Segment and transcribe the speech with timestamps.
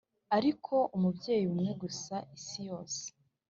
[0.37, 3.03] ariko umubyeyi umwe gusa isi yose.